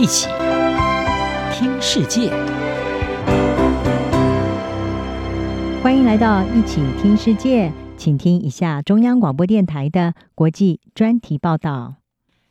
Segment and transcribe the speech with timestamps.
[0.00, 0.28] 一起
[1.52, 2.30] 听世界，
[5.82, 11.96] 欢迎来到一起听世界，请听一下中央广播电台的国际专题报道。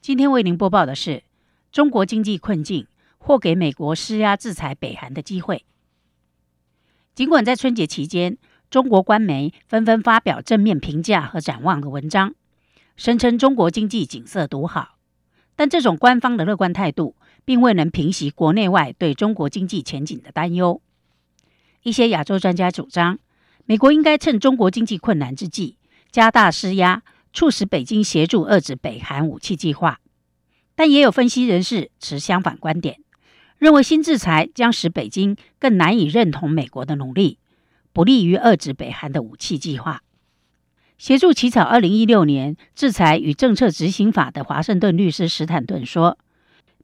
[0.00, 1.24] 今天为您播报的是：
[1.72, 2.86] 中国经济困境
[3.18, 5.64] 或给美国施压制裁北韩的机会。
[7.16, 8.38] 尽管在春节期间，
[8.70, 12.36] 中国官媒纷纷发表正面评价和展望的文章，
[12.94, 14.90] 声称中国经济景色独好。
[15.54, 17.14] 但这种官方的乐观态度，
[17.44, 20.80] 并未能平息国内外对中国经济前景的担忧。
[21.82, 23.18] 一些亚洲专家主张，
[23.64, 25.76] 美国应该趁中国经济困难之际，
[26.10, 27.02] 加大施压，
[27.32, 30.00] 促使北京协助遏制北韩武器计划。
[30.74, 32.98] 但也有分析人士持相反观点，
[33.58, 37.38] 认为新制裁将使北京更难以认同美国的努力，
[37.92, 40.02] 不利于遏制北韩的武器计划。
[40.98, 46.16] 协助起草二零一六年制裁与政策执行法的华盛顿律师史坦顿说：“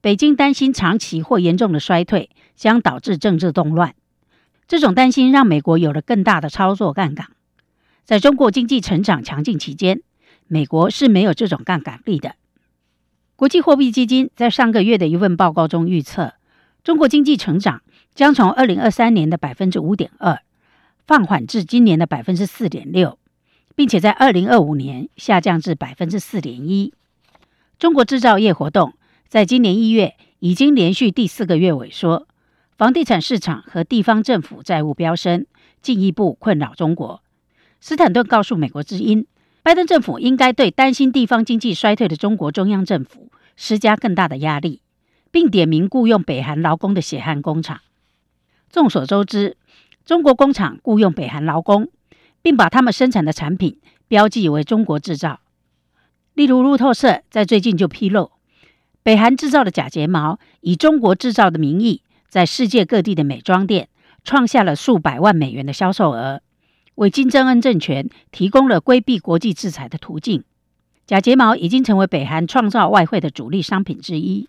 [0.00, 3.94] 北京担心长期或严重的衰退将导致政治动乱，
[4.68, 7.28] 这种担心让美国有了更大的操作杠杆。
[8.04, 10.00] 在中国经济成长强劲期间，
[10.46, 12.36] 美国是没有这种杠杆力的。”
[13.36, 16.34] 国际货币基金在上个月的一份报告中预测，
[16.84, 17.82] 中国经济成长
[18.14, 20.40] 将从二零二三年的百分之五点二
[21.06, 23.18] 放缓至今年的百分之四点六。
[23.74, 26.94] 并且在二零二五年下降至百分之四点一。
[27.78, 28.94] 中国制造业活动
[29.28, 32.26] 在今年一月已经连续第四个月萎缩，
[32.76, 35.46] 房地产市场和地方政府债务飙升，
[35.82, 37.22] 进一步困扰中国。
[37.80, 39.26] 斯坦顿告诉美国之音，
[39.62, 44.80] 拜登政府应该对担心地方经济衰退的中国中央政府施加更大的压力，
[45.30, 47.80] 并点名雇佣北韩劳工的血汗工厂。
[48.70, 49.56] 众所周知，
[50.04, 51.88] 中国工厂雇佣北韩劳工。
[52.42, 55.40] 并把他们生产的产品标记为中国制造。
[56.34, 58.30] 例如，路透社在最近就披露，
[59.06, 63.88] 北韩制造的假睫毛以中国制造的名义，在世界各地的美妆店
[64.24, 66.42] 创下了数百万美元的销售额，
[66.96, 70.42] 为金正恩政权提供了规避国际制裁的途径。
[71.06, 74.48] 假睫毛已经成为北韩创造外汇的主力商品之一。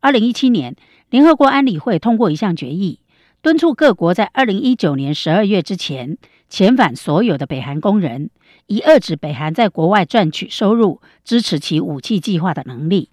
[0.00, 0.76] 二零一七年，
[1.08, 2.98] 联合国安理会通过一项决议，
[3.40, 6.18] 敦促各国在二零一九年十二月之前。
[6.50, 8.28] 遣返所有的北韩工人，
[8.66, 13.08] 以遏制北韩在国外赚取收入、支持其武器计划的能力。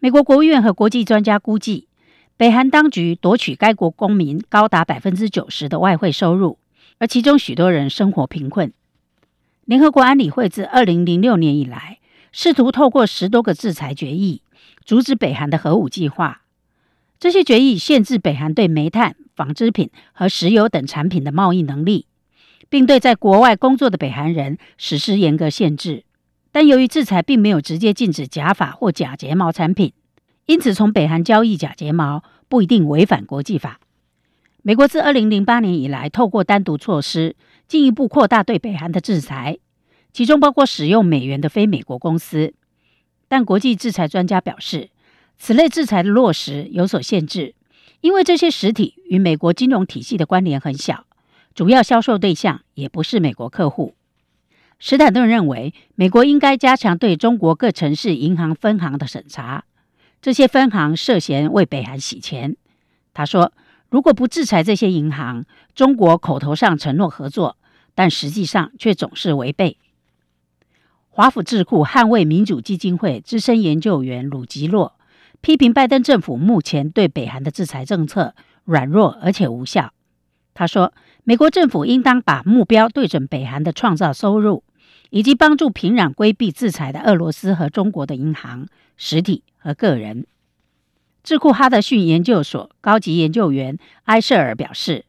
[0.00, 1.88] 美国国务院和国际专家估计，
[2.36, 6.58] 北韩当局夺取该国公民高达百分之九十的外汇收入，
[6.98, 8.72] 而其中许多人生活贫困。
[9.64, 11.98] 联合国安理会自二零零六年以来，
[12.30, 14.42] 试图透过十多个制裁决议，
[14.84, 16.42] 阻止北韩的核武计划。
[17.18, 22.06] 这些决议限制北韩对煤炭、纺织品和石油等产品的贸易能力。
[22.70, 26.04] 并对在国外工作的北韩人实施严格限制，
[26.50, 29.92] 但由于制裁并没有直接禁止假发或假睫毛产品，
[30.46, 33.80] 因此从北韩交易假睫毛不一定违反国际法。
[34.62, 39.58] 美国自二零零八年以来，透过单独措施进一步扩大对北韩的制裁，
[40.12, 42.54] 其中包括使用美元的非美国公司。
[43.28, 44.90] 但国际制裁专家表示，
[45.38, 47.54] 此类制裁的落实有所限制，
[48.00, 51.04] 因为这些实体与美国金融体系的关联很小。
[51.54, 53.94] 主要销售对象也不是美国客户。
[54.80, 59.64] 史坦顿认为，美国应该加强对中国各城市银行分行的审查，
[60.22, 62.56] 这些分行涉嫌为北韩洗钱。
[63.12, 63.52] 他说，
[63.90, 65.44] 如果不制裁这些银行，
[65.74, 67.56] 中国口头上承诺合作，
[67.96, 69.78] 但实际上却总是违背。
[71.08, 74.94] 华府智库捍卫民主基金会资深研究员鲁吉洛
[75.40, 79.92] 批评拜登政府目前对北韩的制裁政策软弱而且无效。
[80.54, 80.92] 他说，
[81.24, 84.62] 美国政府应当把目标对准北韩的创造收入，
[85.10, 90.26] 以及帮助平壤规避制裁的俄罗斯和中国的银行、实体和个人。
[91.24, 95.04] 智库哈德逊研究所高级研究员埃舍尔表示，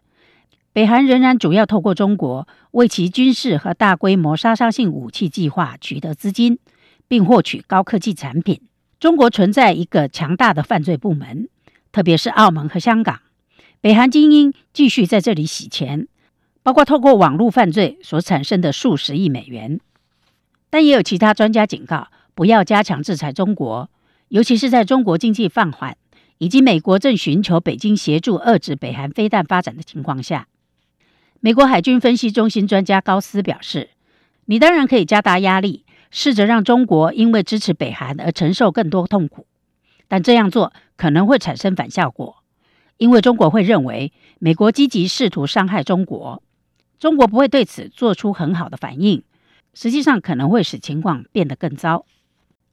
[0.74, 6.60] 北韩仍然主要透过中国为其军事和大规模杀伤性武器计划取得资金，
[7.08, 8.62] 并获取高科技产品。
[9.00, 11.48] 中国存在一个强大的犯罪部门，
[11.92, 13.22] 特别是澳门和香港。
[13.80, 16.08] 北韩精英继续在这里洗钱，
[16.64, 19.80] 包括透过网络犯罪所产生的数十亿美元。
[20.70, 23.90] 但也有其他专家警告，不要加强制裁中国，
[24.30, 25.98] 尤其是在中国经济放缓
[26.38, 30.48] 以及美国正寻求北京协助遏制北韩飞弹发展的情况下。
[31.40, 33.90] 美国海军分析中心专家高斯表示
[34.46, 39.48] ：“你当然可以加大压力，试着让中国因为支持北韩而承受更多痛苦，
[40.08, 42.38] 但这样做可能会产生反效果。”
[42.98, 46.44] 因为中国会认为美国积极试图伤害中国，
[47.00, 49.24] 中国不会对此做出很好的反应，
[49.74, 52.06] 实际上可能会使情况变得更糟。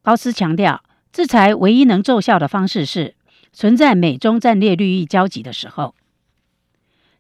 [0.03, 0.83] 高斯强调，
[1.13, 3.15] 制裁唯一能奏效的方式是
[3.53, 5.95] 存在美中战略利益交集的时候。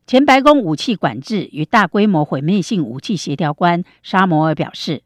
[0.06, 5.02] 前白宫武器管制与大规模毁灭性武器协调官沙摩尔表示，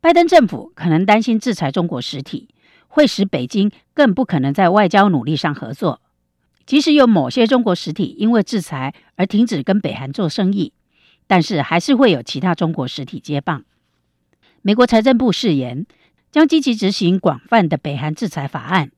[0.00, 2.48] 拜登政府可能担心制裁中国实体
[2.88, 6.00] 会使北京更不可能在外交努力上合作。
[6.64, 10.72] 即使有某些中国实体因为制裁而停止跟北韩做生意，
[11.26, 13.64] 但是还是会有其他中国实体接棒。
[14.66, 15.84] 美国财政部誓言
[16.32, 18.90] 将积极执行广泛的北韩制裁法案，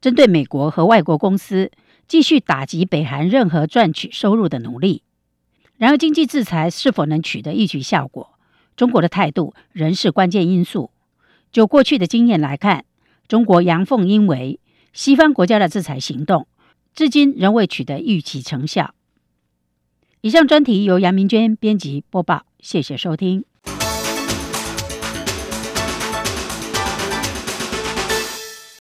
[0.00, 1.70] 针对美国和外国公司。
[2.08, 5.04] 继续打击北韩任何赚取收入的努力。
[5.76, 8.34] 然而，经济制裁是否能取得预期效果，
[8.76, 10.90] 中国的态度仍是关键因素。
[11.52, 12.84] 就过去的经验来看，
[13.28, 14.58] 中国阳奉阴违，
[14.92, 16.48] 西方国家的制裁行动
[16.92, 18.92] 至今仍未取得预期成效。
[20.20, 23.44] 以上专题由杨明娟编辑播报，谢谢收听。